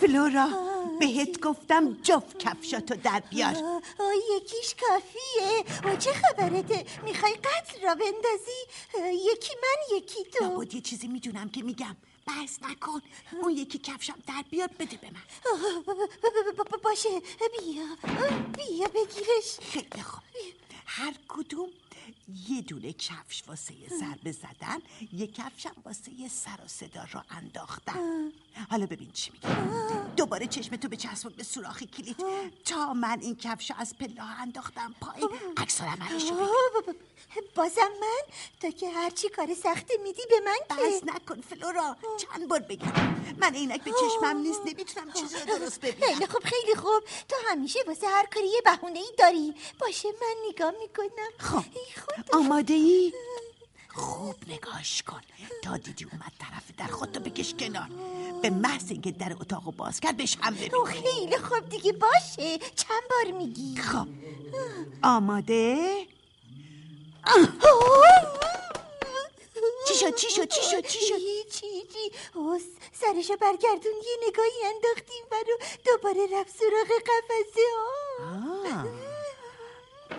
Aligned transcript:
فلورا 0.00 0.48
بهت 1.00 1.40
گفتم 1.40 1.94
جفت 2.02 2.38
کفشاتو 2.38 2.94
در 2.94 3.22
بیار. 3.30 3.56
یکیش 4.36 4.74
کافیه. 4.80 5.64
و 5.84 5.96
چه 5.96 6.12
خبرته؟ 6.12 6.86
می‌خوای 7.04 7.32
قتل 7.32 7.82
را 7.82 7.94
بندازی؟ 7.94 8.60
یکی 9.32 9.54
من 9.62 9.96
یکی 9.96 10.24
تو. 10.24 10.44
نبود 10.44 10.74
یه 10.74 10.80
چیزی 10.80 11.08
می‌دونم 11.08 11.48
که 11.48 11.62
میگم. 11.62 11.96
بحث 12.26 12.58
نکن. 12.62 13.00
اون 13.42 13.52
یکی 13.52 13.78
کفشم 13.78 14.18
در 14.26 14.44
بیار 14.50 14.70
بده 14.78 14.96
به 14.96 15.10
من. 15.10 15.22
باشه. 16.82 17.08
بیا. 17.38 17.84
بیا 18.56 18.88
بگیرش. 18.88 19.58
خیلی 19.72 20.02
خوب. 20.02 20.22
هر 20.86 21.14
کدوم 21.28 21.68
یه 22.48 22.62
دونه 22.62 22.92
کفش 22.92 23.42
واسه 23.46 23.74
ضربه 24.00 24.32
زدن 24.32 24.78
یه 25.12 25.26
کفشم 25.26 25.74
واسه 25.84 26.12
سر 26.30 26.64
و 26.64 26.68
صدا 26.68 27.04
رو 27.12 27.20
انداختن. 27.30 28.32
حالا 28.70 28.86
ببین 28.86 29.10
چی 29.12 29.30
میگه 29.30 29.48
دوباره 30.16 30.46
چشم 30.46 30.76
تو 30.76 30.88
به 30.88 30.96
چسبون 30.96 31.32
به 31.32 31.42
سوراخ 31.42 31.82
کلید. 31.82 32.16
تا 32.64 32.92
من 32.92 33.20
این 33.20 33.36
کفش 33.36 33.72
از 33.78 33.98
پله 33.98 34.22
انداختم 34.40 34.94
پایین 35.00 35.28
عکس 35.56 35.80
عملشو 35.80 36.34
بازم 37.54 37.90
من؟ 38.00 38.22
تا 38.60 38.70
که 38.70 38.90
هرچی 38.90 39.28
کار 39.28 39.54
سختی 39.54 39.96
میدی 40.02 40.22
به 40.30 40.40
من 40.44 40.76
که؟ 40.76 40.84
بس 40.84 41.14
نکن 41.14 41.40
فلورا 41.40 41.96
چند 42.18 42.48
بار 42.48 42.60
بگم. 42.60 42.92
من 43.38 43.54
اینک 43.54 43.84
به 43.84 43.90
چشمم 43.90 44.36
نیست 44.36 44.60
نمی‌تونم 44.66 45.12
چیزی 45.12 45.36
رو 45.36 45.58
درست 45.58 45.80
ببینم. 45.80 46.14
خیلی 46.14 46.26
خوب 46.26 46.42
خیلی 46.44 46.74
خوب. 46.74 47.02
تو 47.28 47.36
همیشه 47.48 47.78
واسه 47.86 48.06
هر 48.06 48.26
کاری 48.26 48.46
یه 48.46 48.60
بهونه 48.64 48.98
ای 48.98 49.12
داری. 49.18 49.54
باشه 49.80 50.08
من 50.08 50.34
نگاه 50.48 50.72
می‌کنم. 50.80 51.30
خب. 51.38 51.64
آماده 52.32 52.74
ای؟ 52.74 53.12
خوب 53.88 54.36
نگاش 54.48 55.02
کن. 55.02 55.20
تا 55.62 55.76
دیدی 55.76 56.04
اومد 56.04 56.32
طرف 56.38 56.62
در 56.78 56.86
خودتو 56.86 57.20
بکش 57.20 57.54
کنار. 57.54 57.88
به 58.42 58.50
محض 58.50 58.90
اینکه 58.90 59.10
در 59.10 59.32
اتاقو 59.40 59.70
باز 59.70 60.00
کرد 60.00 60.16
بهش 60.16 60.36
حمله 60.40 60.70
خیلی 60.86 61.38
خوب 61.38 61.68
دیگه 61.68 61.92
باشه. 61.92 62.58
چند 62.58 63.02
بار 63.10 63.32
میگی؟ 63.32 63.76
خب. 63.76 64.06
آماده؟ 65.02 66.06
چی 69.88 69.94
شد؟ 69.94 70.14
چی 70.14 70.30
شد؟ 70.30 70.48
چی 70.48 70.60
شد؟ 70.70 70.86
چی 70.86 70.98
شد؟ 71.00 71.18
چی 71.50 71.86
چی؟ 71.92 72.12
اوس 72.34 72.62
سرشو 72.92 73.36
برگردون 73.36 73.92
یه 73.92 74.28
نگاهی 74.28 74.74
انداختیم 74.74 75.24
برو. 75.30 75.58
دوباره 75.84 76.40
رفت 76.40 76.54
سراغ 76.56 76.88
قفسه. 77.06 77.60
ها 78.20 79.07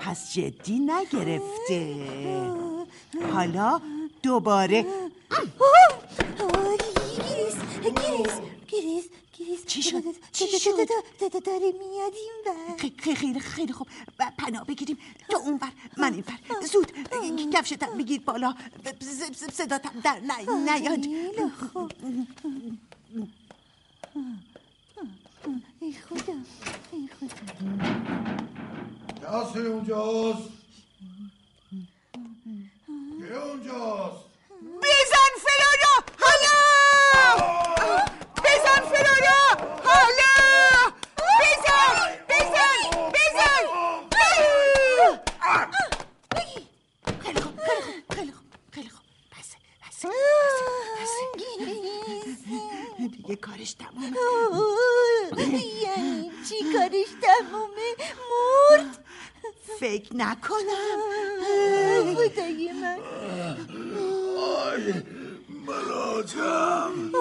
پس 0.10 0.34
جدی 0.34 0.80
نگرفته. 0.80 1.96
حالا 3.34 3.82
دوباره. 4.24 4.86
گریس 7.18 7.56
گریس 7.84 8.34
گریس 8.68 9.06
گریس 9.38 9.66
چی 9.66 9.84
شد؟ 9.84 10.04
چی 10.32 10.60
شد؟ 10.60 10.72
داره 11.46 11.74
میاد 11.80 12.14
این 12.16 12.40
خیلی 12.78 13.16
خیلی 13.16 13.40
خیلی 13.40 13.74
خوب. 13.74 13.88
پناه 14.38 14.66
بگیریم. 14.66 14.98
تو 15.30 15.38
اون 15.38 15.58
بر 15.58 15.72
من 15.98 16.14
این 16.14 16.22
بر 16.22 16.66
زود. 16.66 16.92
کفشتم 17.54 17.98
بگیر 17.98 18.22
بالا. 18.22 18.56
صداتم 19.52 20.00
در 20.04 20.20
نیاد. 20.20 21.06
ای 25.82 25.94
خدا 25.94 26.34
ای 26.92 27.08
خدا 27.08 27.30
کسی 29.30 29.60
اونجاست 29.60 30.50
که 33.20 33.36
اونجاست 33.36 34.26
بزن 34.82 35.32
فلورا 35.46 35.96
حالا 36.20 36.58
بزن 38.38 38.82
فلورا 38.90 39.42
حالا 39.84 40.34
بزن 41.40 41.96
بزن 42.30 42.82
بزن 43.10 43.64
خیلی 47.22 47.42
خوب 47.42 47.42
خیلی 47.42 47.42
خوب 47.42 47.60
خیلی 48.10 48.32
خوب 48.32 48.46
خیلی 48.72 48.90
خوب 48.90 49.06
بسه 49.32 49.58
بسه 49.88 50.08
بسه 51.02 51.24
دیگه 53.08 53.36
کارش 53.36 53.74
تمومه 53.74 54.18
یعنی 55.84 56.32
چی 56.50 56.56
کارش 56.74 57.10
تمومه 57.22 57.96
مرد 58.30 59.06
فکر 59.80 60.16
نکنم 60.16 61.00
خدای 62.36 62.72
من. 62.72 63.00
آی 64.38 64.94
ملاجم. 65.66 67.12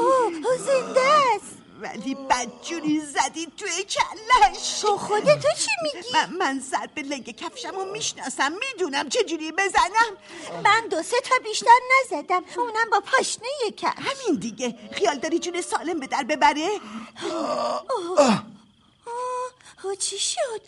زنده 0.58 1.00
است. 1.34 1.58
ولی 1.80 2.14
بدجوری 2.14 3.00
زدی 3.00 3.46
توی 3.56 3.84
کلش. 3.84 4.80
تو 4.80 4.96
خودتو 4.96 5.48
چی 5.58 5.70
میگی؟ 5.82 6.08
من, 6.12 6.36
من 6.38 6.60
سر 6.60 6.88
به 6.94 7.02
لنگ 7.02 7.36
کفشم 7.36 7.70
رو 7.70 7.84
می‌شناسم. 7.92 8.52
می‌دونم 8.52 9.08
چجوری 9.08 9.52
بزنم. 9.52 10.16
من 10.64 10.88
دو 10.90 11.02
سه 11.02 11.16
تا 11.20 11.34
بیشتر 11.44 11.78
نزدم. 12.04 12.44
اونم 12.56 12.90
با 12.90 13.00
پاشنه 13.00 13.48
کفش. 13.76 13.98
همین 13.98 14.40
دیگه. 14.40 14.78
خیال 14.92 15.18
داری 15.18 15.38
جون 15.38 15.60
سالم 15.62 16.00
به 16.00 16.06
در 16.06 16.22
ببره؟ 16.22 16.68
آه. 18.18 18.36
چی 19.98 20.18
شد؟ 20.18 20.62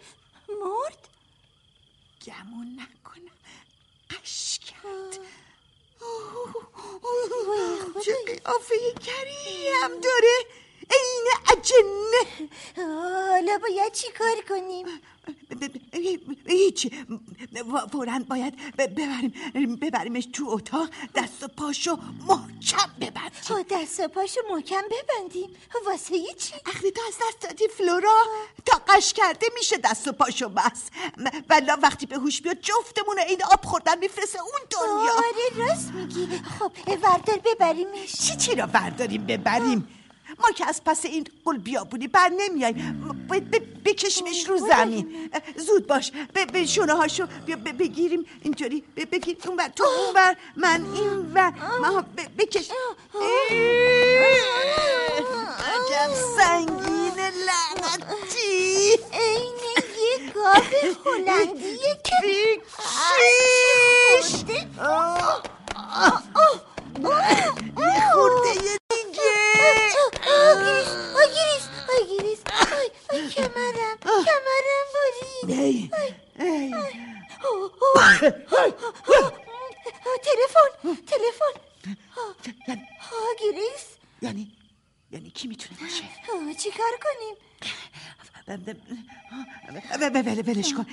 مرد؟ 0.48 1.08
گمون 2.26 2.72
نکنم 2.72 2.99
قش 4.30 4.58
کرد 4.58 5.18
چه 8.04 8.14
قیافه 8.26 8.74
کریم 9.06 10.00
داره. 10.00 10.36
این 10.90 11.26
اجنه. 11.52 12.48
حالا 12.76 13.58
باید 13.58 13.92
چی 13.92 14.08
کار 14.12 14.36
کنیم؟ 14.48 14.86
هیچ 16.46 16.86
فورا 17.92 18.18
باید 18.28 18.76
ببریم 18.78 19.76
ببریمش 19.76 20.28
تو 20.32 20.48
اتاق 20.48 20.88
دست 21.14 21.42
و 21.42 21.48
پاشو 21.48 21.98
محکم 22.26 22.90
ببندیم. 23.00 23.66
دست 23.70 24.00
و 24.00 24.08
پاشو 24.08 24.40
محکم 24.50 24.82
ببندیم. 24.90 25.50
واسه 25.86 26.14
چی؟ 26.38 26.54
اخری 26.66 26.90
تو 26.90 27.00
از 27.08 27.14
دست 27.14 27.40
دادی 27.40 27.68
فلورا؟ 27.68 28.22
تا 28.66 28.80
قش 28.88 29.12
کرده 29.12 29.46
میشه 29.54 29.76
دست 29.76 30.08
و 30.08 30.12
پاشو 30.12 30.48
بس. 30.48 30.82
ولی 31.48 31.66
وقتی 31.82 32.06
به 32.06 32.16
هوش 32.16 32.42
بیاد 32.42 32.56
جفتمون 32.60 33.18
این 33.28 33.44
آب 33.52 33.64
خوردن 33.64 33.98
میفرسه 33.98 34.38
اون 34.40 34.60
دنیا. 34.70 35.12
آره 35.12 35.68
راست 35.68 35.90
میگی. 35.90 36.26
خب 36.58 36.72
وردار 37.02 37.38
ببریمش. 37.44 38.12
چی 38.12 38.36
چی 38.36 38.54
را 38.54 38.66
برداریم 38.66 39.26
ببریم. 39.26 39.88
ما 40.42 40.50
که 40.50 40.68
از 40.68 40.84
پس 40.84 41.04
این 41.04 41.26
قل 41.44 41.58
بیابونی 41.58 42.08
بر 42.08 42.28
نمیاییم 42.28 43.26
باید 43.28 43.50
بکشیمش 43.84 44.48
رو 44.48 44.58
زمین. 44.58 45.30
زود 45.56 45.86
باش. 45.86 46.12
به 46.52 46.66
شونه 46.66 46.92
هاشو 46.92 47.26
بگیریم. 47.78 48.26
اینطوری. 48.42 48.84
بگیر 49.12 49.36
اون 49.46 49.56
بر 49.56 49.68
تو 49.68 49.84
اون 49.84 50.14
بر 50.14 50.36
من 50.56 50.86
این 50.94 51.32
بر 51.32 51.52
ما 51.80 52.04
بکش. 52.38 52.70
عجب 55.58 56.10
سنگین 56.36 57.18
لعنتی. 57.46 58.98
این 59.12 59.54
یه 59.76 60.32
گاب 60.34 60.72
هلندیه 61.06 61.98
که 62.04 62.16
بیکشیش. 62.22 62.70
یه 67.78 68.00
خورده 68.12 68.54
دیگه 68.54 68.79
آگیریس 71.30 71.68
آگیریس 72.00 72.40
آی 72.60 73.18
آی 73.18 73.28
کمرم 73.28 73.96
کمرم 74.02 74.86
برید 74.94 75.90
تلفن 80.22 80.70
تلفون 81.06 81.54
آگیریس 83.30 83.86
یعنی 84.22 84.52
یعنی 85.12 85.30
کی 85.30 85.48
می‌تونه 85.48 85.80
باشه 85.80 86.54
چی 86.54 86.70
کار 86.70 86.92
کنیم 87.02 87.36
ولش 90.46 90.74
کن. 90.74 90.86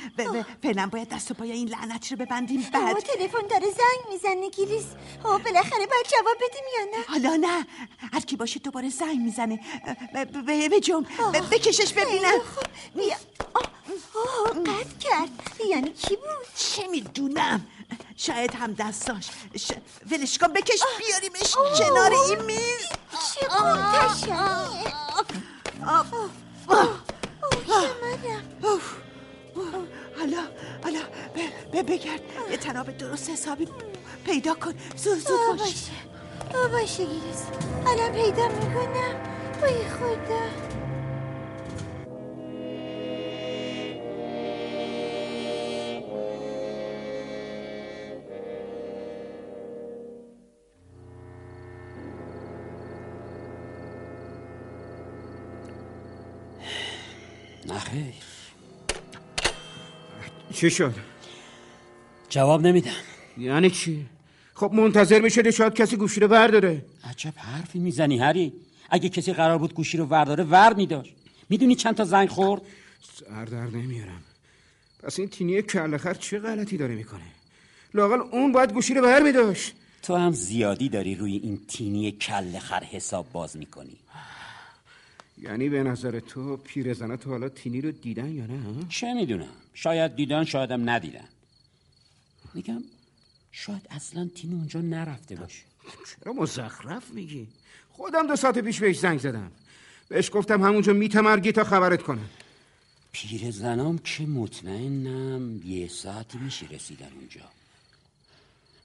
فعلا 0.63 0.87
باید 0.87 1.09
دست 1.09 1.31
و 1.31 1.33
پای 1.33 1.51
این 1.51 1.67
لعنت 1.67 2.11
رو 2.11 2.17
ببندیم. 2.17 2.69
بعد 2.73 2.99
تلفن 2.99 3.47
داره 3.49 3.65
زنگ 3.65 4.13
می‌زنه 4.13 4.49
گیریس 4.49 4.85
بالاخره 5.23 5.87
باید 5.87 6.07
جواب 6.11 6.35
بدیم 6.35 6.63
یا 6.79 6.83
نه؟ 6.97 7.03
حالا 7.07 7.35
نه. 7.35 7.65
هر 8.13 8.19
کی 8.19 8.35
باشه 8.35 8.59
دوباره 8.59 8.89
زنگ 8.89 9.19
می‌زنه. 9.19 9.59
به 10.69 10.79
جون 10.79 11.07
بکشش 11.51 11.93
ببینم. 11.93 12.39
بیا. 12.95 13.15
قد 14.65 14.99
کرد. 14.99 15.29
یعنی 15.69 15.93
کی 15.93 16.15
بود؟ 16.15 16.47
چه 16.55 16.87
می‌دونم 16.87 17.67
شاید 18.17 18.55
هم 18.55 18.73
دستاش 18.73 19.29
ش... 19.55 19.71
ولش 20.11 20.37
کن. 20.37 20.47
بکش 20.47 20.81
بیاریمش 20.97 21.55
کنار 21.79 22.11
این 22.11 22.41
میز. 22.41 22.87
چه 23.35 23.47
قلتشمیه 23.47 24.93
بگرد. 31.87 32.21
یه 32.51 32.57
تناب 32.57 32.97
درست 32.97 33.29
حسابی 33.29 33.67
پیدا 34.25 34.53
کن. 34.53 34.73
زود 34.95 35.17
زود 35.17 35.57
باش. 35.59 35.89
آه 36.55 36.71
باشه 36.71 37.05
گیرس. 37.05 37.45
الان 37.87 38.11
پیدا 38.11 38.47
می‌کنم. 38.47 39.15
وای 39.61 39.89
خدا. 39.89 40.47
نخیر 57.65 58.13
چی 60.53 60.69
شد؟ 60.69 60.93
جواب 62.29 62.67
نمیدم. 62.67 62.91
یعنی 63.37 63.69
چی؟ 63.69 64.05
خب 64.53 64.73
منتظر 64.73 65.21
می‌شده 65.21 65.51
شاید 65.51 65.73
کسی 65.73 65.95
گوشی 65.95 66.19
رو 66.19 66.27
برداره 66.27 66.85
عجب 67.03 67.33
حرفی 67.35 67.79
می‌زنی 67.79 68.17
هری. 68.17 68.53
اگه 68.89 69.09
کسی 69.09 69.33
قرار 69.33 69.57
بود 69.57 69.73
گوشی 69.73 69.97
رو 69.97 70.05
ورداره 70.05 70.43
ور 70.43 70.73
میداشت. 70.73 71.13
می‌دونی 71.49 71.75
چند 71.75 71.95
تا 71.95 72.03
زنگ 72.03 72.29
خورد؟ 72.29 72.61
سر 73.13 73.45
در 73.45 73.67
نمیارم. 73.67 74.23
پس 75.03 75.19
این 75.19 75.29
تینی 75.29 75.61
کلخر 75.61 76.13
چه 76.13 76.39
غلطی 76.39 76.77
داره 76.77 76.95
می‌کنه؟ 76.95 77.21
لاقل 77.93 78.19
اون 78.31 78.51
باید 78.51 78.73
گوشی 78.73 78.93
رو 78.93 79.01
بر 79.01 79.21
میداشت. 79.21 79.73
تو 80.03 80.15
هم 80.15 80.31
زیادی 80.31 80.89
داری 80.89 81.15
روی 81.15 81.37
این 81.37 81.59
تینی 81.67 82.11
کل 82.11 82.59
خر 82.59 82.83
حساب 82.83 83.31
باز 83.31 83.57
می‌کنی. 83.57 83.97
یعنی 85.41 85.69
به 85.69 85.83
نظر 85.83 86.19
تو 86.19 86.57
پیرزنه 86.57 87.17
تو 87.17 87.29
حالا 87.29 87.49
تینی 87.49 87.81
رو 87.81 87.91
دیدن 87.91 88.31
یا 88.31 88.45
نه؟ 88.45 88.59
چه 88.89 89.13
می‌دونم. 89.13 89.47
شاید 89.73 90.15
دیدن 90.15 90.43
شایدم 90.43 90.89
ندیدن. 90.89 91.27
میگم 92.57 92.83
شاید 93.51 93.87
اصلا 93.89 94.29
تینی 94.35 94.55
اونجا 94.55 94.81
نرفته 94.81 95.35
باشه. 95.35 95.63
چرا 96.09 96.33
مزخرف 96.33 97.11
میگی؟ 97.11 97.47
خودم 97.89 98.27
دو 98.27 98.35
ساعت 98.35 98.59
پیش 98.59 98.79
بهش 98.79 98.99
زنگ 98.99 99.19
زدم. 99.19 99.51
بهش 100.09 100.29
گفتم 100.33 100.63
همونجا 100.63 100.93
میتمرگی 100.93 101.51
تا 101.51 101.63
خبرت 101.63 102.01
کنم. 102.03 102.29
پیر 103.11 103.51
زنام 103.51 103.97
که 103.97 104.23
مطمئنم 104.23 105.61
یه 105.65 105.87
ساعتی 105.87 106.37
میشه 106.37 106.67
رسیدن 106.67 107.11
اونجا. 107.13 107.49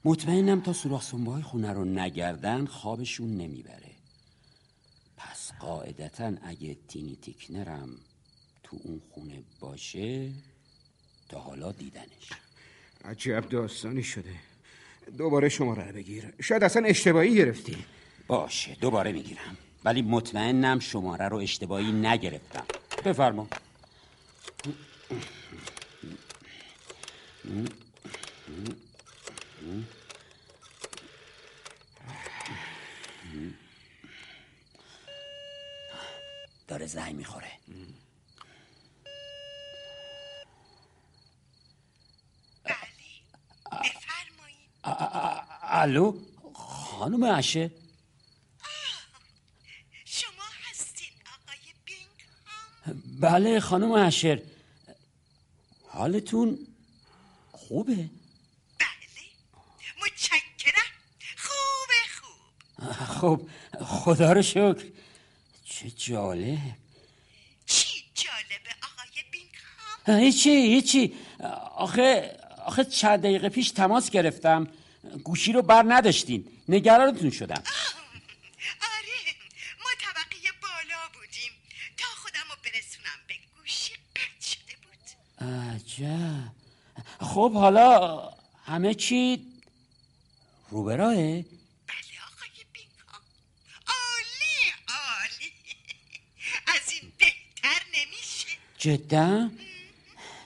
مطمئنم 0.05 0.61
تا 0.61 0.73
سوراخ 0.73 1.03
سنبای 1.03 1.41
خونه 1.41 1.73
رو 1.73 1.85
نگردن 1.85 2.65
خوابشون 2.65 3.37
نمی‌بره. 3.37 3.91
پس 5.17 5.51
قاعدتا 5.59 6.33
اگه 6.43 6.77
تینی 6.87 7.17
تیکنرم 7.21 7.89
تو 8.63 8.79
اون 8.83 9.01
خونه 9.11 9.43
باشه 9.59 10.31
تا 11.29 11.39
حالا 11.39 11.71
دیدنش. 11.71 12.29
عجب 13.05 13.49
داستانی 13.49 14.03
شده. 14.03 14.35
دوباره 15.17 15.49
شماره 15.49 15.87
رو 15.87 15.93
بگیر. 15.93 16.33
شاید 16.41 16.63
اصلا 16.63 16.85
اشتباهی 16.85 17.35
گرفتی. 17.35 17.85
باشه 18.27 18.77
دوباره 18.81 19.11
می‌گیرم. 19.11 19.57
ولی 19.83 20.01
مطمئنم 20.01 20.79
شماره 20.79 21.27
رو 21.27 21.37
اشتباهی 21.37 21.91
نگرفتم. 21.91 22.65
بفرما. 23.05 23.47
داره 36.67 36.85
زنگ 36.85 37.15
می‌خوره. 37.15 37.51
الو؟ 45.83 46.19
خانم 46.53 47.25
عشه. 47.25 47.71
شما 50.05 50.43
هستین 50.69 51.11
آقای 51.33 51.73
بینگ 51.85 53.19
بله 53.21 53.59
خانم 53.59 53.91
اشر 53.91 54.41
حالتون 55.87 56.67
خوبه؟ 57.51 57.95
بله. 57.95 58.09
متشکرم. 60.01 60.91
خوبه 61.37 62.01
خوب. 62.21 62.99
خب 63.05 63.49
خدا 63.85 64.33
رو 64.33 64.41
شکر. 64.41 64.85
چه 65.65 65.89
جالب. 65.89 66.59
چی 67.65 68.03
جالبه 68.15 68.71
آقای 68.83 69.23
بینگ 69.31 70.21
هیچی 70.21 70.49
هیچی. 70.49 71.15
آخه 71.75 72.39
آخه 72.65 72.83
چند 72.83 73.19
دقیقه 73.19 73.49
پیش 73.49 73.71
تماس 73.71 74.09
گرفتم. 74.09 74.67
گوشی 75.23 75.51
رو 75.51 75.61
بر 75.61 75.83
نداشتین. 75.87 76.47
نگرانتون 76.69 77.31
شدم. 77.31 77.63
آره 78.81 79.35
ما 79.79 79.89
طبقه 79.99 80.37
بالا 80.61 81.01
بودیم. 81.13 81.51
تا 81.97 82.05
خودم 82.15 82.39
رو 82.49 82.55
برسونم 82.63 83.19
به 83.27 83.33
گوشی 83.57 83.93
قطع 84.15 84.47
شده 84.47 84.75
بود. 84.83 85.47
عجب. 85.47 86.51
خب 87.19 87.53
حالا 87.53 88.29
همه 88.65 88.93
چی 88.93 89.45
رو 90.69 90.83
به 90.83 90.95
راهه 90.95 91.45
بله 91.87 92.15
آقای 92.27 92.65
بینگ 92.73 92.87
عالی 93.87 94.73
عالی. 94.87 95.53
از 96.67 96.91
این 96.91 97.11
بهتر 97.17 97.81
نمیشه. 97.93 98.47
جدا؟ 98.77 99.51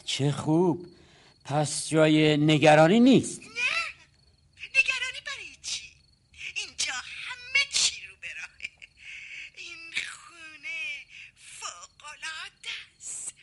چه 0.06 0.32
خوب. 0.32 0.88
پس 1.46 1.90
جای 1.90 2.38
نگرانی 2.38 3.00
نیست 3.00 3.40
نه 3.42 3.48
نگرانی 4.70 5.22
برای 5.26 5.56
چی 5.62 5.84
اینجا 6.56 6.94
همه 6.94 7.64
چی 7.74 8.02
رو 8.08 8.16
به 8.22 8.28
راهه 8.28 8.70
این 9.58 9.78
خونه 10.08 11.06
فوقالعاده 11.60 12.74
است 12.98 13.34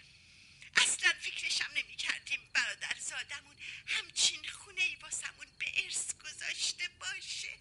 اصلا 0.76 1.10
فکرشم 1.20 1.70
نمی 1.76 1.96
کردیم 1.96 2.40
برادر 2.54 2.96
زادمون 3.00 3.54
همچین 3.86 4.40
خونه 4.58 4.82
ای 4.82 4.96
واسمون 5.02 5.46
به 5.58 5.66
ارث 5.84 6.06
گذاشته 6.24 6.84
باشه 7.00 7.52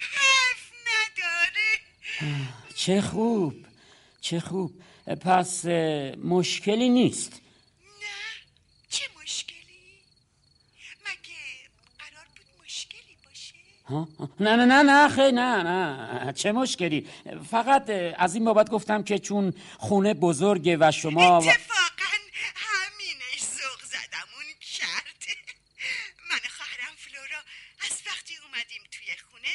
حرف 0.00 0.72
نداره 0.86 1.80
چه 2.74 3.00
خوب 3.00 3.66
چه 4.34 4.40
خوب. 4.40 4.82
پس 5.20 5.64
مشکلی 6.24 6.88
نیست. 6.88 7.32
نه 7.32 8.06
چه 8.88 9.04
مشکلی؟ 9.22 10.00
مگه 11.00 11.40
قرار 11.98 12.26
بود 12.36 12.64
مشکلی 12.64 13.16
باشه؟ 13.26 13.54
ها؟ 13.84 14.08
نه 14.40 14.56
نه 14.56 14.64
نه 14.64 14.82
نه 14.82 15.08
خیلی 15.08 15.32
نه 15.32 15.62
نه. 15.62 16.32
چه 16.32 16.52
مشکلی؟ 16.52 17.08
فقط 17.50 17.90
از 18.18 18.34
این 18.34 18.44
بابت 18.44 18.70
گفتم 18.70 19.02
که 19.02 19.18
چون 19.18 19.54
خونه 19.78 20.14
بزرگه 20.14 20.76
و 20.80 20.90
شما 20.90 21.40
و- 21.40 21.48
اتفاقا 21.48 22.14
همینش 22.54 23.40
ذوق 23.40 23.80
زدمون 23.84 24.48
کرد 24.78 25.22
من 26.30 26.36
و 26.36 26.48
خواهرم 26.56 26.94
فلورا 26.96 27.40
از 27.90 28.02
وقتی 28.06 28.34
اومدیم 28.44 28.82
توی 28.90 29.06
خونه 29.30 29.48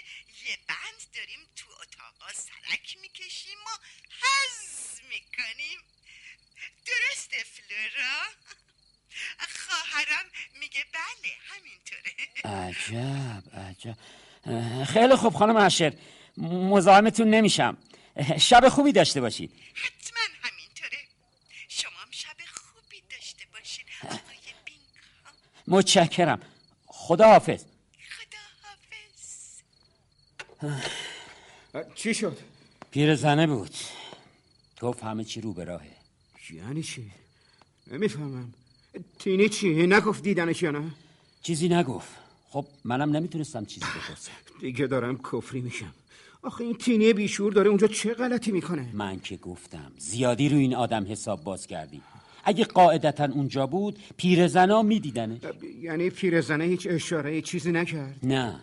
یه 0.50 0.57
بند 0.67 1.01
داریم 1.15 1.39
تو 1.55 1.65
اتاقا 1.81 2.31
سرک 2.33 2.98
می‌کشیم 3.01 3.57
و 3.67 3.71
حز 4.21 5.00
می‌کنیم 5.09 5.79
درسته 6.86 7.38
فلورا 7.53 8.17
خواهرم 9.60 10.25
میگه 10.60 10.83
بله 10.93 11.31
همینطوره 11.50 12.13
عجب 12.45 13.43
عجب 13.69 13.97
خوب 15.19 15.33
خانم 15.33 15.57
عشر 15.57 15.93
مزاحمتون 16.38 17.29
نمیشم. 17.29 17.77
شب 18.39 18.69
خوبی 18.69 18.91
داشته 18.91 19.21
باشید. 19.21 19.51
حتما 19.73 20.19
همینطوره. 20.41 20.97
شما 21.67 21.99
هم 22.05 22.11
شب 22.11 22.38
خوبی 22.53 23.01
داشته 23.09 23.43
آقای 24.03 24.19
بینگ 24.65 24.79
متشکرم. 25.67 26.41
خدا 26.85 27.27
حافظ. 27.27 27.63
خدا 28.17 28.38
حافظ. 30.63 31.95
چی 31.95 32.13
شد؟ 32.13 32.38
پیرزنه 32.91 33.47
بود. 33.47 33.75
گفت 34.81 35.03
همه 35.03 35.23
چی 35.23 35.41
رو 35.41 35.53
به 35.53 35.63
راهه. 35.63 35.91
یعنی 36.49 36.83
چی؟ 36.83 37.11
نمی‌فهمم. 37.88 38.53
تینی 39.19 39.49
چی؟ 39.49 39.88
نگفت 39.88 40.23
دیدنش 40.23 40.61
یا 40.61 40.71
نه؟ 40.71 40.91
چیزی 41.43 41.69
نگفت. 41.69 42.09
خب 42.49 42.65
منم 42.83 43.15
نمی‌تونستم 43.15 43.65
چیزی 43.65 43.85
بپرسم. 43.85 44.31
دیگه 44.61 44.87
دارم 44.87 45.17
کفری 45.17 45.61
میشم. 45.61 45.93
آخه 46.43 46.63
این 46.63 46.73
تینی 46.77 47.13
بیشور 47.13 47.53
داره 47.53 47.69
اونجا 47.69 47.87
چه 47.87 48.13
غلطی 48.13 48.51
می‌کنه؟ 48.51 48.89
من 48.93 49.19
که 49.19 49.37
گفتم 49.37 49.91
زیادی 49.97 50.49
رو 50.49 50.57
این 50.57 50.75
آدم 50.75 51.11
حساب 51.11 51.43
باز 51.43 51.67
کردی. 51.67 52.01
اگه 52.43 52.63
قاعدتا 52.65 53.25
اونجا 53.25 53.67
بود 53.67 53.99
پیرزنا 54.17 54.81
میدیدنه 54.81 55.39
یعنی 55.81 56.09
پیرزنه 56.09 56.63
هیچ 56.63 56.87
اشاره 56.89 57.41
چیزی 57.41 57.71
نکرد؟ 57.71 58.15
نه. 58.23 58.59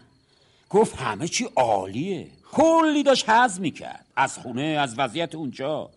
گفت 0.70 0.96
همه 0.96 1.28
چی 1.28 1.44
عالیه. 1.56 2.26
کلی 2.52 3.02
داشت 3.02 3.30
حز 3.30 3.60
می‌کرد. 3.60 4.06
از 4.16 4.38
خونه 4.38 4.62
از 4.62 4.98
وضعیت 4.98 5.34
اونجا. 5.34 5.90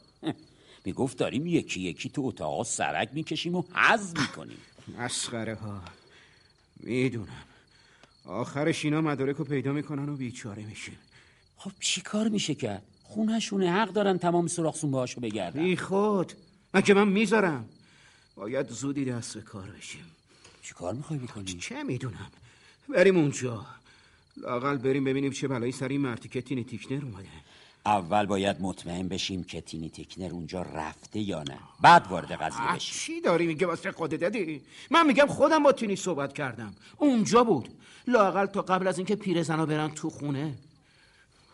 می‌گفت 0.86 1.17
داریم 1.17 1.48
یکی 1.48 1.81
یکی 1.81 2.10
تو 2.10 2.22
اتاقا 2.25 2.63
سرک 2.63 3.10
می‌کشیم 3.13 3.55
و 3.55 3.63
حز 3.75 4.13
می‌کنیم. 4.19 4.58
مسخره 5.00 5.55
ها. 5.55 5.81
می‌دونم. 6.79 7.43
آخرش 8.30 8.86
اینا 8.86 9.02
مدارک 9.02 9.36
رو 9.36 9.46
پیدا 9.46 9.74
می‌کنن 9.74 10.10
و 10.10 10.16
بیچاره 10.16 10.66
میشیم 10.66 10.98
خب 11.58 11.72
چی 11.80 12.02
کار 12.02 12.28
میشه 12.28 12.56
کرد 12.56 12.84
خونهشونه 13.04 13.72
حق 13.72 13.90
دارن 13.90 14.18
تمام 14.18 14.48
سوراخ 14.48 14.86
باشو 14.86 15.22
بگردن. 15.22 15.64
بی 15.64 15.78
خود 15.78 16.34
مگه 16.74 16.94
من 16.94 17.08
می‌ذارم؟ 17.08 17.70
باید 18.36 18.70
زودی 18.70 19.06
دست 19.06 19.34
به 19.36 19.42
کار 19.42 19.70
بشیم. 19.70 20.06
چی 20.62 20.74
کار 20.74 20.94
می‌خوای 20.94 21.20
بکنی؟ 21.20 21.46
چه 21.46 21.84
می‌دونم. 21.84 22.32
بریم 22.96 23.18
اونجا. 23.18 23.66
لاقل 24.38 24.78
بریم 24.78 25.04
ببینیم 25.04 25.32
چه 25.32 25.48
بلایی 25.48 25.72
سر 25.72 25.88
این 25.88 26.02
مرتی 26.02 26.30
که 26.30 26.42
تینی 26.42 26.64
تیکنر 26.64 27.06
اومده. 27.06 27.28
اول 27.86 28.26
باید 28.26 28.58
مطمئن 28.60 29.08
بشیم 29.08 29.44
که 29.44 29.62
تینی 29.62 29.90
تکنر 29.90 30.32
اونجا 30.32 30.62
رفته 30.62 31.20
یا 31.20 31.44
نه. 31.44 31.60
بعد 31.82 32.08
وارد 32.08 32.32
قضیه 32.32 32.76
بشیم. 32.76 32.96
چی 32.96 33.22
داری 33.22 33.48
میگه 33.48 33.68
واسه 33.68 33.92
خودت 33.92 34.20
دادی؟ 34.20 34.62
من 34.92 35.08
میگم 35.08 35.26
خودم 35.26 35.64
با 35.64 35.72
تینی 35.72 35.96
صحبت 35.96 36.34
کردم. 36.34 36.74
اونجا 36.98 37.44
بود. 37.44 37.70
لاقل 38.08 38.46
تا 38.46 38.62
قبل 38.62 38.88
از 38.88 38.98
اینکه 38.98 39.16
پیرزنا 39.16 39.66
برن 39.66 39.90
تو 39.90 40.10
خونه. 40.10 40.54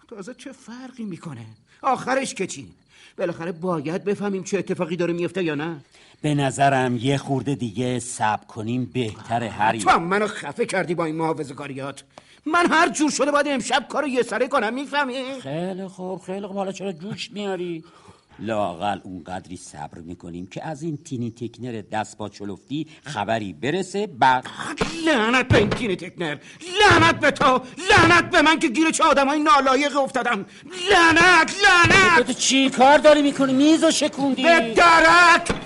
تازه 0.08 0.34
چه 0.34 0.52
فرقی 0.52 1.04
می‌کنه؟ 1.04 1.46
آخرش 1.82 2.34
که 2.34 2.48
چی؟ 2.48 2.72
بالاخره 3.18 3.52
باید 3.52 4.04
بفهمیم 4.04 4.44
چه 4.44 4.58
اتفاقی 4.58 4.96
داره 4.96 5.14
میفته 5.14 5.44
یا 5.44 5.56
نه. 5.56 5.80
به 6.22 6.36
نظرم 6.36 6.98
یه 6.98 7.18
خورده 7.18 7.56
دیگه 7.56 8.00
سب 8.00 8.48
کنیم 8.48 8.86
بهتره 8.86 9.50
هری 9.50 9.80
تو 9.80 10.00
منو 10.00 10.28
خفه 10.28 10.66
کردی 10.66 10.96
با 10.96 11.06
این 11.06 11.16
محافظ 11.16 11.52
کاریات 11.52 12.04
من 12.46 12.66
هر 12.72 12.90
جور 12.90 13.12
شده 13.12 13.32
باید 13.32 13.48
امشب 13.48 13.88
کارو 13.90 14.08
یه 14.08 14.24
سره 14.24 14.48
کنم 14.48 14.74
می‌فهمی؟ 14.74 15.24
خیلی 15.44 15.88
خوب 15.88 16.22
خیلی 16.22 16.48
خوب. 16.48 16.58
حالا 16.58 16.72
چرا 16.72 16.92
جوش 16.92 17.32
میاری؟ 17.32 17.84
لاقل 18.40 19.00
اونقدری 19.04 19.58
صبر 19.58 19.98
می‌کنیم 19.98 20.48
که 20.48 20.68
از 20.68 20.84
این 20.84 20.98
تینی 20.98 21.32
تکنر 21.32 21.82
دست 21.92 22.18
با 22.18 22.30
چلفتی 22.30 22.88
خبری 23.04 23.54
برسه 23.54 24.08
بعد 24.08 24.48
لعنت 25.06 25.48
به 25.48 25.58
این 25.58 25.70
تینی 25.70 25.96
تکنر. 25.96 26.38
لعنت 26.82 27.20
به 27.20 27.32
تو. 27.32 27.62
لعنت 27.90 28.30
به 28.30 28.42
من 28.42 28.60
که 28.60 28.68
گیر 28.68 28.92
چه 28.92 29.04
آدمای 29.04 29.40
نالایق 29.40 29.98
افتادم. 29.98 30.46
لعنت 30.92 31.56
لعنت! 31.64 32.28
تو 32.28 32.34
چی 32.34 32.70
کار 32.70 32.98
داری 32.98 33.22
می‌کنی؟ 33.22 33.54
میز 33.54 33.86
شکوندی؟ 33.86 34.44
به 34.44 34.74
درک! 34.76 35.65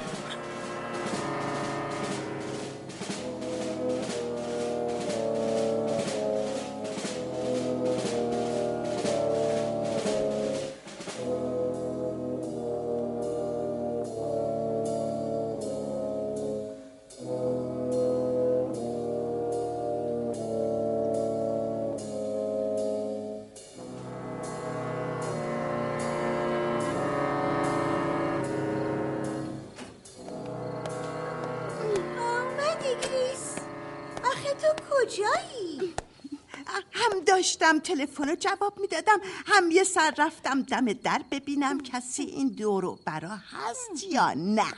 داشتم 37.39 37.79
تلفن 37.79 38.29
رو 38.29 38.36
جواب 38.36 38.79
می‌دادم. 38.79 39.19
هم 39.46 39.72
یه 39.72 39.84
سر 39.84 40.13
رفتم 40.17 40.62
دم 40.62 40.93
در 40.93 41.22
ببینم 41.31 41.81
کسی 41.81 42.24
این 42.24 42.48
دورو 42.48 43.00
برا 43.05 43.29
هست 43.29 44.03
یا 44.12 44.34
نه. 44.34 44.74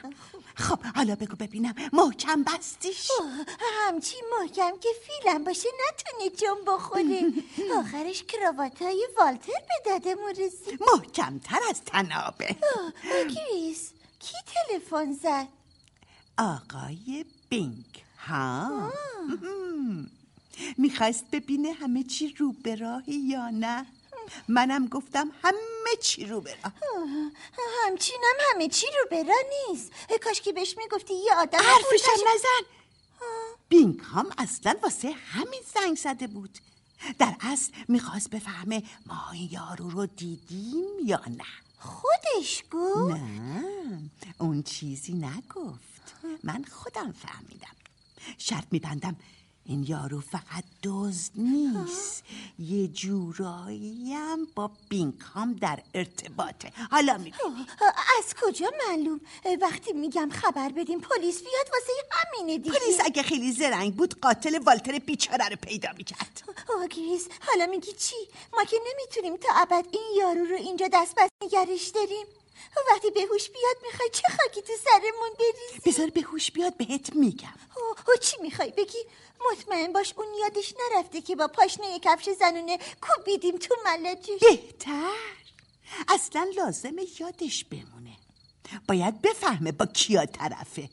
خب 0.56 0.80
حالا 0.96 1.16
بگو 1.16 1.36
ببینم 1.36 1.76
محکم 1.94 2.44
بستیش 2.44 3.12
همچی 3.88 4.16
محکم 4.40 4.78
که 4.78 4.90
فیلم 5.08 5.44
باشه 5.44 5.70
نتونه 5.70 6.30
جنب 6.30 6.66
بخوره 6.68 7.34
آخرش 7.80 8.24
کراوات 8.24 8.82
های 8.82 9.08
والتر 9.18 9.52
به 9.68 9.90
دادمون 9.92 10.30
رسید 10.30 10.80
محکمتر 10.94 11.60
از 11.70 11.82
تنابه. 11.86 12.56
گریس 13.36 13.92
کی 14.20 14.36
تلفن 14.46 15.14
زد؟ 15.14 15.48
آقای 16.38 17.26
بینگ 17.50 18.04
ها؟ 18.18 18.92
می‌خواست 20.78 21.26
ببینه 21.32 21.72
همه 21.72 22.04
چی 22.04 22.34
رو 22.38 22.52
به 22.52 22.76
راه 22.76 23.04
یا 23.08 23.50
نه؟ 23.50 23.86
منم 24.48 24.88
گفتم 24.88 25.32
همه 25.44 25.96
چی 26.02 26.26
رو 26.26 26.42
به 26.42 26.56
راه. 26.64 26.74
همچینم 27.86 28.36
همه 28.52 28.68
چی 28.68 28.86
رو 28.88 29.08
به 29.10 29.24
راه 29.24 29.38
نیست. 29.70 29.92
کاش 30.24 30.42
که 30.42 30.52
بهش 30.54 30.76
می‌گفتی 30.78 31.14
یه 31.14 31.34
آدم 31.34 31.60
حرفشم 31.60 32.12
نزن. 32.36 32.68
بینگ 33.70 34.02
هم 34.14 34.30
اصلا 34.38 34.76
واسه 34.84 35.12
همین 35.12 35.62
زنگ 35.74 35.98
زده 35.98 36.28
بود. 36.28 36.58
در 37.20 37.36
اصل 37.42 37.72
می‌خواست 37.88 38.30
بفهمه 38.30 38.84
ما 39.06 39.32
این 39.34 39.50
یارو 39.52 39.90
رو 39.90 40.06
دیدیم 40.06 40.86
یا 41.06 41.22
نه. 41.28 41.44
خودش 41.80 42.64
گفت؟ 42.72 43.12
نه 43.12 43.66
اون 44.40 44.64
چیزی 44.64 45.14
نگفت. 45.14 46.16
من 46.44 46.64
خودم 46.64 47.12
فهمیدم. 47.12 47.76
شرط 48.38 48.66
میبندم 48.72 49.16
این 49.72 49.86
یارو 49.88 50.22
فقط 50.22 50.64
دزد 50.84 51.32
نیست. 51.36 52.24
یه 52.60 52.88
جوراییم 52.88 54.46
با 54.56 54.72
بینکام 54.90 55.54
در 55.54 55.80
ارتباطه. 55.94 56.72
حالا 56.92 57.18
می‌بینی. 57.18 57.68
از 58.18 58.34
کجا 58.42 58.72
معلوم؟ 58.88 59.22
وقتی 59.62 59.94
میگم 59.94 60.30
خبر 60.34 60.70
بدیم 60.70 61.00
پلیس 61.00 61.40
بیاد 61.40 61.68
واسه 61.74 61.94
همینه 62.12 62.58
دیگه. 62.58 62.80
پلیس 62.80 62.98
اگه 63.06 63.24
خیلی 63.24 63.52
زرنگ 63.52 63.96
بود 63.96 64.20
قاتل 64.20 64.60
والتر 64.66 65.00
بیچاره 65.00 65.48
رو 65.50 65.56
پیدا 65.56 65.90
می‌کرد. 65.98 66.44
آگریس 66.84 67.28
حالا 67.48 67.66
میگی 67.66 67.92
چی؟ 67.92 68.16
ما 68.54 68.64
که 68.64 68.78
نمی‌تونیم 68.92 69.38
تا 69.38 69.48
ابد 69.56 69.86
این 69.92 70.04
یارو 70.18 70.46
رو 70.46 70.56
اینجا 70.56 70.88
دست 70.94 71.16
بس 71.16 71.30
نگرش 71.44 71.88
داریم. 71.88 72.26
وقتی 72.92 73.12
بهوش 73.12 73.50
بیاد 73.50 73.76
می‌خوای 73.88 74.10
چه 74.10 74.24
خاکی 74.38 74.62
تو 74.62 74.74
سرمون 74.84 75.30
بریزی؟ 75.40 75.90
بذار 75.90 76.10
بهوش 76.10 76.52
بیاد 76.52 76.78
بهت 76.78 77.16
میگم. 77.16 77.54
او 78.08 78.16
چی 78.22 78.38
می‌خوای 78.42 78.72
بگی؟ 78.72 79.06
مطمئن 79.52 79.94
باش 79.94 80.14
اون 80.18 80.28
یادش 80.34 80.74
نرفته 80.80 81.22
که 81.22 81.36
با 81.36 81.48
پاشنه 81.48 82.00
کفش 82.00 82.30
زنونه 82.30 82.80
کوبیدیم 83.02 83.58
تو 83.58 83.76
ملجش 83.86 84.40
بهتر. 84.42 85.12
اصلا 86.08 86.52
لازمه 86.58 87.06
یادش 87.20 87.66
بمونه. 87.66 88.18
باید 88.88 89.22
بفهمه 89.22 89.72
با 89.72 89.86
کیا 89.86 90.26
طرفه. 90.26 90.90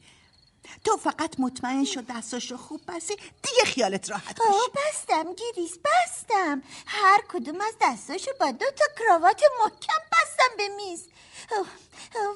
تو 0.84 0.96
فقط 0.96 1.40
مطمئن 1.40 1.84
شد 1.84 2.04
دستاشو 2.10 2.56
خوب 2.56 2.80
بستی 2.88 3.16
دیگه 3.16 3.64
خیالت 3.64 4.10
راحت 4.10 4.38
باشه. 4.38 4.50
بستم 4.74 5.34
گیریس 5.34 5.78
بستم. 5.78 6.62
هر 6.86 7.22
کدوم 7.28 7.60
از 7.60 7.74
دستاشو 7.80 8.30
با 8.40 8.50
دو 8.50 8.66
تا 8.70 8.84
کراوات 8.98 9.42
محکم 9.60 10.07
بستم 10.38 10.56
به 10.56 10.68
میز. 10.68 11.04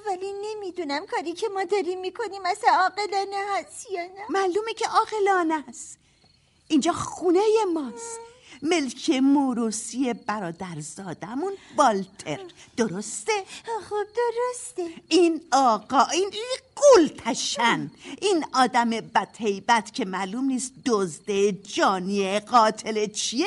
ولی 0.06 0.32
نمی‌دونم 0.32 1.06
کاری 1.06 1.32
که 1.32 1.48
ما 1.48 1.64
داریم 1.64 2.00
می‌کنیم 2.00 2.46
از 2.46 2.58
عاقلانه 2.72 3.36
هست 3.48 3.90
یا 3.90 4.04
نه. 4.04 4.24
معلومه 4.30 4.74
که 4.74 4.88
عاقلانه 4.88 5.64
است 5.68 5.98
اینجا 6.68 6.92
خونه 6.92 7.40
ماست. 7.74 8.20
ملک 8.62 9.10
موروسی 9.10 10.12
برادرزادمون 10.12 11.52
والتر. 11.76 12.40
درسته؟ 12.76 13.44
خب 13.90 14.06
درسته. 14.16 14.90
این 15.08 15.40
آقا 15.52 16.04
این 16.12 16.30
گل 16.76 17.08
تشن. 17.08 17.90
این 18.20 18.44
آدم 18.54 18.90
بدهیبت 18.90 19.94
که 19.94 20.04
معلوم 20.04 20.44
نیست 20.44 20.72
دزده 20.86 21.52
جانی 21.52 22.40
قاتل 22.40 23.06
چیه؟ 23.06 23.46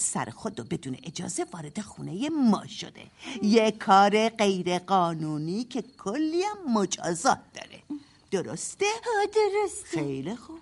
سر 0.00 0.32
خود 0.36 0.58
رو 0.58 0.64
بدون 0.64 0.96
اجازه 1.04 1.46
وارد 1.52 1.80
خونه 1.80 2.28
ما 2.28 2.66
شده. 2.66 3.02
یه 3.42 3.70
کار 3.70 4.28
غیر 4.28 4.78
قانونی 4.78 5.64
که 5.64 5.84
کلی 5.98 6.44
مجازات 6.68 7.38
داره. 7.54 7.82
درسته؟ 8.30 8.86
درسته. 9.34 9.86
خیلی 9.88 10.36
خوب. 10.36 10.58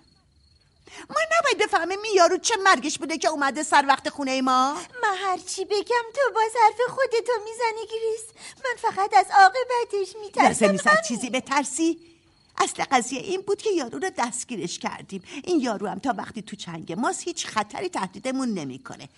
ما 1.09 1.15
نباید 1.39 1.57
بفهمیم 1.67 1.99
یارو 2.15 2.37
چه 2.37 2.55
مرگش 2.63 2.99
بوده 2.99 3.17
که 3.17 3.27
اومده 3.27 3.63
سر 3.63 3.85
وقت 3.87 4.09
خونه 4.09 4.41
ما؟ 4.41 4.73
من 4.73 5.15
هرچی 5.17 5.65
بگم 5.65 6.05
تو 6.13 6.21
باز 6.35 6.51
حرف 6.63 6.89
خودتو 6.89 7.31
می‌زنی 7.45 7.87
گریس. 7.91 8.23
من 8.65 8.91
فقط 8.91 9.13
از 9.13 9.25
عاقبتش 9.39 10.15
میترسم. 10.21 10.65
لازم 10.65 10.71
نیست 10.71 11.07
چیزی 11.07 11.29
بترسی. 11.29 12.16
اصل 12.57 12.83
قضیه 12.91 13.19
این 13.19 13.41
بود 13.41 13.61
که 13.61 13.69
یارو 13.69 13.99
رو 13.99 14.11
دستگیرش 14.17 14.79
کردیم. 14.79 15.23
این 15.43 15.59
یارو 15.59 15.87
هم 15.87 15.99
تا 15.99 16.13
وقتی 16.17 16.41
تو 16.41 16.55
چنگ 16.55 16.93
ماست 16.93 17.23
هیچ 17.23 17.47
خطری 17.47 17.89
تهدیدمون 17.89 18.49
نمی‌کنه. 18.53 19.09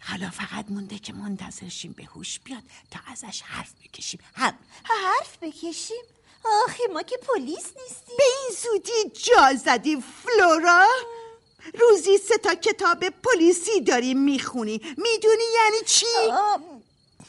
حالا 0.00 0.30
فقط 0.30 0.70
مونده 0.70 0.98
که 0.98 1.12
منتظرشیم 1.12 1.92
به 1.92 2.04
هوش 2.04 2.40
بیاد 2.40 2.62
تا 2.90 3.00
ازش 3.12 3.42
حرف 3.42 3.72
بکشیم. 3.84 4.20
هم. 4.34 4.58
حرف 4.84 5.38
بکشیم؟ 5.42 6.02
آخی 6.64 6.82
ما 6.92 7.02
که 7.02 7.16
پلیس 7.16 7.66
نیستیم. 7.82 8.16
به 8.18 8.24
این 8.24 8.56
زودی 8.62 9.20
جا 9.22 9.54
زدی 9.64 10.02
فلورا. 10.22 10.86
روزی 11.80 12.18
سه 12.18 12.38
تا 12.38 12.54
کتاب 12.54 13.04
پلیسی 13.08 13.80
داری 13.80 14.14
می‌خونی. 14.14 14.72
می‌دونی 14.72 15.44
یعنی 15.54 15.84
چی؟ 15.86 16.06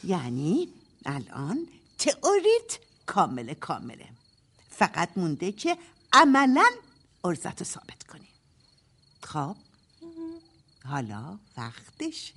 یعنی 0.04 0.68
الان 1.06 1.68
تئوریت 1.98 2.78
کامل 3.06 3.54
کامله. 3.54 4.15
فقط 4.78 5.08
مونده 5.16 5.52
که 5.52 5.78
عملا 6.12 6.70
ارزت 7.24 7.60
رو 7.60 7.64
ثابت 7.64 8.02
کنی. 8.02 8.28
خب؟ 9.22 9.56
حالا 10.84 11.38
وقتشه. 11.56 12.34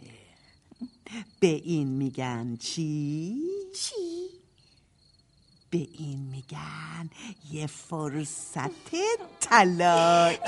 به 1.39 1.47
این 1.47 1.87
میگن 1.87 2.55
چی؟ 2.55 3.41
چی؟ 3.75 4.29
به 5.69 5.77
این 5.77 6.19
میگن 6.19 7.09
یه 7.51 7.67
فرصت 7.67 8.95
طلایی 9.39 10.39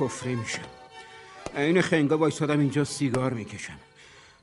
کفری 0.00 0.34
میشم. 0.34 0.62
این 1.56 1.82
خنگا 1.82 2.18
وایسادم 2.18 2.60
اینجا 2.60 2.84
سیگار 2.84 3.32
می‌کشم. 3.32 3.78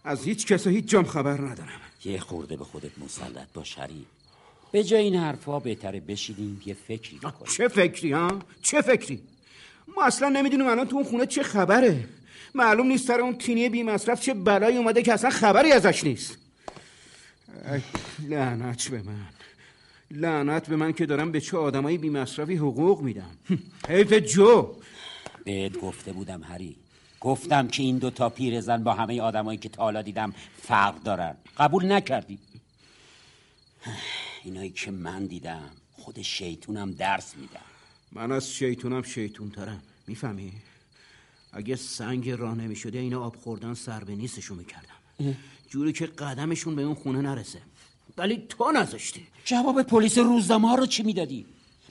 از 0.03 0.23
هیچ 0.23 0.45
کس 0.47 0.67
و 0.67 0.69
هیچ 0.69 0.85
جام 0.85 1.03
خبر 1.03 1.41
ندارم. 1.41 1.81
یه 2.05 2.19
خورده 2.19 2.57
به 2.57 2.63
خودت 2.63 2.91
مسلط 2.97 3.47
باش 3.53 3.79
هری 3.79 4.05
به 4.71 4.83
جای 4.83 5.01
این 5.01 5.15
حرفا 5.15 5.59
بهتره 5.59 5.99
بشیدیم 5.99 6.61
یه 6.65 6.73
فکری 6.87 7.17
بکنیم. 7.17 7.53
چه 7.57 7.67
فکری 7.67 8.11
ها؟ 8.11 8.39
چه 8.61 8.81
فکری؟ 8.81 9.21
ما 9.95 10.03
اصلا 10.03 10.29
نمی‌دونیم 10.29 10.67
الان 10.67 10.87
تو 10.87 10.95
اون 10.95 11.05
خونه 11.05 11.25
چه 11.25 11.43
خبره. 11.43 12.07
معلوم 12.55 12.87
نیست 12.87 13.07
سر 13.07 13.19
اون 13.19 13.37
تینی 13.37 13.69
بی 13.69 13.83
مصرف 13.83 14.21
چه 14.21 14.33
بلایی 14.33 14.77
اومده 14.77 15.01
که 15.01 15.13
اصلا 15.13 15.29
خبری 15.29 15.71
ازش 15.71 16.03
نیست. 16.03 16.37
لعنت 18.29 18.87
به 18.87 19.01
من. 19.01 19.25
لعنت 20.11 20.69
به 20.69 20.75
من 20.75 20.93
که 20.93 21.05
دارم 21.05 21.31
به 21.31 21.41
چه 21.41 21.57
آدمایی 21.57 21.97
بی 21.97 22.09
مصرفی 22.09 22.55
حقوق 22.55 23.01
میدم. 23.01 23.31
حیف 23.89 24.13
جو. 24.13 24.75
بهت 25.45 25.77
گفته 25.77 26.13
بودم 26.13 26.43
هری. 26.43 26.75
گفتم 27.21 27.67
که 27.67 27.83
این 27.83 27.97
دوتا 27.97 28.29
پیرزن 28.29 28.83
با 28.83 28.93
همه 28.93 29.21
آدمایی 29.21 29.57
که 29.57 29.69
تا 29.69 29.83
حالا 29.83 30.01
دیدم 30.01 30.33
فرق 30.61 31.03
دارن. 31.03 31.35
قبول 31.57 31.91
نکردی؟ 31.91 32.39
اینایی 34.43 34.69
که 34.69 34.91
من 34.91 35.25
دیدم 35.25 35.69
خود 35.93 36.21
شیطونم 36.21 36.91
درس 36.91 37.35
میدم 37.37 37.59
من 38.11 38.31
از 38.31 38.51
شیطونم 38.51 39.03
شیطون 39.03 39.49
ترم 39.49 39.81
می‌فهمی؟ 40.07 40.53
اگه 41.53 41.75
سنگ 41.75 42.29
راه 42.29 42.55
نمی‌شده 42.55 42.99
اینا 42.99 43.23
آب 43.23 43.35
خوردن 43.35 43.73
سر 43.73 44.03
به 44.03 44.15
نیستشون 44.15 44.57
می‌کردم 44.57 45.35
جوری 45.69 45.93
که 45.93 46.05
قدمشون 46.05 46.75
به 46.75 46.81
اون 46.81 46.95
خونه 46.95 47.21
نرسه. 47.21 47.61
ولی 48.17 48.45
تو 48.49 48.71
نذاشتی. 48.71 49.27
جواب 49.45 49.83
پلیس 49.83 50.17
روزنامه 50.17 50.69
ها 50.69 50.75
رو 50.75 50.85
چی 50.85 51.03
می‌دادی؟ 51.03 51.45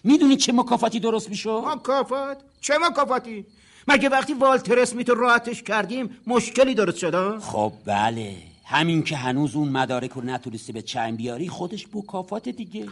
می‌دونی 0.04 0.36
چه 0.36 0.52
مکافاتی 0.52 1.00
درست 1.00 1.30
میشو 1.30 1.60
مکافات؟ 1.66 2.38
چه 2.60 2.74
مکافاتی؟ 2.78 3.46
مگه 3.88 4.08
وقتی 4.08 4.34
والتر 4.34 4.78
اسمیت 4.78 5.08
رو 5.08 5.14
راحتش 5.14 5.62
کردیم 5.62 6.18
مشکلی 6.26 6.74
درست 6.74 6.98
شده؟ 6.98 7.38
خب 7.38 7.72
بله 7.84 8.36
همین 8.64 9.02
که 9.02 9.16
هنوز 9.16 9.54
اون 9.56 9.68
مدارک 9.68 10.10
رو 10.10 10.22
نتونستی 10.22 10.72
به 10.72 10.82
چنگ 10.82 11.16
بیاری 11.16 11.48
خودش 11.48 11.86
مکافات 11.94 12.48
دیگه 12.48 12.88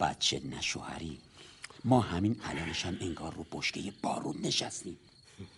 بچه 0.00 0.40
نشوهری 0.58 1.18
ما 1.84 2.00
همین 2.00 2.36
الانشم 2.44 2.96
انگار 3.00 3.34
رو 3.34 3.46
بشکه 3.52 3.80
بارون 4.02 4.34
نشستیم 4.42 4.98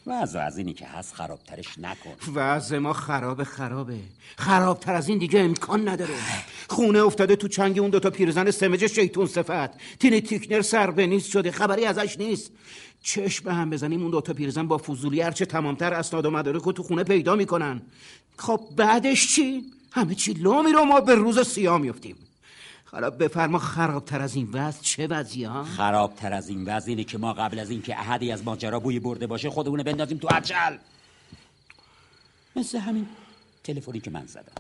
وضع 0.07 0.39
از 0.39 0.59
اینی 0.59 0.73
که 0.73 0.87
هست 0.87 1.15
خرابترش 1.15 1.79
نکن. 1.79 2.11
وضع 2.35 2.79
ما 2.79 2.93
خرابه 2.93 3.45
خرابه. 3.45 3.99
خرابتر 4.37 4.95
از 4.95 5.09
این 5.09 5.19
دیگه 5.19 5.41
امکان 5.41 5.89
نداره. 5.89 6.15
خونه 6.69 6.99
افتاده 6.99 7.37
تو 7.37 7.49
چنگ 7.49 7.79
اون 7.79 7.91
دوتا 7.91 8.11
پیرزن 8.11 8.51
سمج 8.51 8.87
شیطون 8.87 9.27
صفت. 9.27 9.99
تینی 9.99 10.21
تیکنر 10.21 10.63
سر 10.63 10.91
به 10.91 11.07
نیست 11.07 11.31
شده 11.31 11.51
خبری 11.51 11.85
ازش 11.85 12.19
نیست. 12.19 12.51
چشم 13.03 13.45
به 13.45 13.55
هم 13.55 13.71
بزنیم 13.71 14.03
اون 14.03 14.11
دوتا 14.11 14.33
پیرزن 14.33 14.69
با 14.69 14.79
فضولی 14.79 15.21
هرچه 15.21 15.47
تمامتر 15.47 15.95
اسناد 15.95 16.27
و 16.27 16.31
مدارک 16.31 16.63
رو 16.63 16.73
تو 16.73 16.83
خونه 16.83 17.05
پیدا 17.05 17.37
می‌کنن. 17.37 17.83
خب 18.37 18.61
بعدش 18.77 19.35
چی؟ 19.35 19.65
همه 19.93 20.15
چی 20.15 20.33
لو 20.33 20.63
میره 20.63 20.79
و 20.79 20.85
ما 20.85 21.01
به 21.01 21.15
روز 21.15 21.49
سیاه 21.49 21.79
میفتیم 21.79 22.17
حالا 22.93 23.11
بفرما 23.11 23.59
خرابتر 23.59 24.21
از 24.21 24.35
این 24.35 24.49
وضع. 24.53 24.81
چه 24.81 25.07
وضعی 25.07 25.45
ها؟ 25.45 25.65
خرابتر 25.65 26.33
از 26.33 26.49
این 26.49 26.65
وضع 26.65 26.89
اینه 26.89 27.05
که 27.05 27.19
ما 27.19 27.33
قبل 27.33 27.59
از 27.59 27.71
اینکه 27.71 28.01
احدی 28.01 28.33
از 28.33 28.45
ماجرا 28.45 28.81
بوی 28.81 28.99
برده 28.99 29.27
باشه 29.27 29.51
خودمونه 29.51 29.83
بندازیم 29.83 30.19
تو 30.19 30.29
عجل. 30.29 30.77
مثل 32.57 32.79
همین 32.79 33.09
تلفنی 33.65 34.01
که 34.01 34.11
من 34.11 34.27
زدم. 34.27 34.53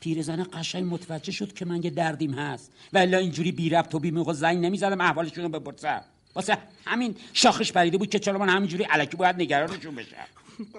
پیرزن 0.00 0.46
قشنگ 0.52 0.94
متوجه 0.94 1.32
شد 1.32 1.52
که 1.52 1.64
من 1.64 1.82
یه 1.82 1.90
دردیم 1.90 2.34
هست. 2.34 2.70
و 2.92 2.98
الا 2.98 3.18
اینجوری 3.18 3.52
بی 3.52 3.70
ربط 3.70 3.94
و 3.94 3.98
بی 3.98 4.10
موقع 4.10 4.32
زنگ 4.32 4.64
نمی‌زدم 4.64 5.00
احوالشون 5.00 5.44
رو 5.44 5.60
بپرسم. 5.60 6.00
واسه 6.34 6.58
همین 6.84 7.16
شاخش 7.32 7.72
پریده 7.72 7.98
بود 7.98 8.10
که 8.10 8.18
چرا 8.18 8.38
من 8.38 8.48
همینجوری 8.48 8.84
علکی 8.84 9.16
باید 9.16 9.36
نگرانشون 9.36 9.94
بشم. 9.94 10.16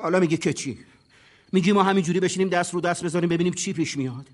حالا 0.02 0.20
میگه 0.20 0.38
که 0.38 0.54
چی؟ 0.54 0.78
میگی 1.54 1.72
ما 1.72 1.84
همینجوری 1.84 2.20
بشینیم 2.20 2.50
دست 2.50 2.74
رو 2.74 2.82
دست 2.82 3.04
بذاریم 3.04 3.30
ببینیم 3.30 3.54
چی 3.54 3.74
پیش 3.74 3.98
میاد. 3.98 4.28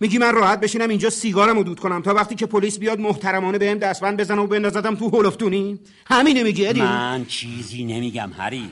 میگی 0.00 0.18
من 0.18 0.34
راحت 0.34 0.60
بشینم 0.60 0.88
اینجا 0.88 1.10
سیگارم 1.10 1.62
دود 1.62 1.80
کنم 1.80 2.02
تا 2.02 2.14
وقتی 2.14 2.34
که 2.34 2.46
پلیس 2.46 2.78
بیاد 2.78 3.00
محترمانه 3.00 3.58
بهم 3.58 3.78
دستبند 3.78 4.20
بزنه 4.20 4.42
و 4.42 4.46
بندازدم 4.46 4.94
تو 4.94 5.08
هولفتونی 5.08 5.78
همینه 6.06 6.42
میگی 6.42 6.66
ادی؟ 6.66 6.80
من 6.80 7.24
چیزی 7.24 7.84
نمیگم 7.84 8.32
هری. 8.32 8.70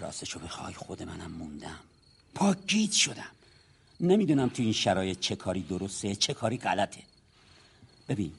راستشو 0.00 0.38
بخوای 0.38 0.74
خود 0.74 1.02
منم 1.02 1.30
موندم. 1.30 1.78
پاکیت 2.34 2.92
شدم. 2.92 3.30
نمی‌دونم 4.00 4.48
تو 4.48 4.62
این 4.62 4.72
شرایط 4.72 5.20
چه 5.20 5.36
کاری 5.36 5.60
درسته 5.62 6.14
چه 6.14 6.34
کاری 6.34 6.56
غلطه. 6.56 7.00
ببین 8.08 8.32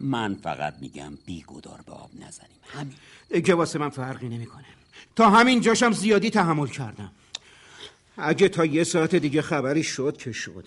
من 0.00 0.34
فقط 0.34 0.74
میگم 0.80 1.18
بیگدار 1.26 1.80
به 1.86 1.92
آب 1.92 2.10
نزنیم. 2.14 2.58
همین. 2.72 2.94
دیگه 3.32 3.54
واسه 3.54 3.78
من 3.78 3.88
فرقی 3.88 4.28
نمی‌کنه. 4.28 4.64
تا 5.16 5.30
همین 5.30 5.60
جاشم 5.60 5.92
زیادی 5.92 6.30
تحمل 6.30 6.66
کردم. 6.66 7.12
اگه 8.16 8.48
تا 8.48 8.64
یه 8.64 8.84
ساعت 8.84 9.14
دیگه 9.14 9.42
خبری 9.42 9.82
شد 9.82 10.16
که 10.16 10.32
شد. 10.32 10.64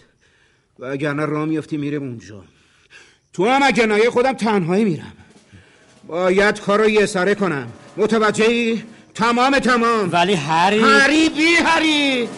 و 0.80 0.86
اگر 0.86 1.14
نه 1.14 1.26
راه 1.26 1.46
میافتی 1.46 1.78
میرم 1.78 2.04
اونجا. 2.04 2.44
تو 3.34 3.48
هم 3.48 3.64
اگه 3.64 3.86
نه 3.86 4.10
خودم 4.10 4.34
تنهایی 4.34 4.86
میرم. 4.86 5.14
باید 6.08 6.60
کارو 6.60 6.90
یه 6.90 7.06
سره 7.06 7.36
کنم. 7.36 7.72
متوجهی؟ 7.98 8.84
تمام 9.14 9.60
تمام. 9.60 10.10
ولی 10.12 10.34
هری 10.34 10.80
هری 10.80 11.30
بی 11.30 11.56
هری. 11.56 12.30